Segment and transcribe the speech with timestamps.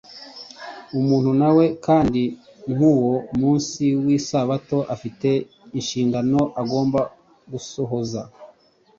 [0.99, 2.21] Umuntu na we kandi
[2.73, 5.29] k'uwo munsi w'isabato afite
[5.79, 6.99] inshingano agomba
[7.51, 8.21] gusohoza.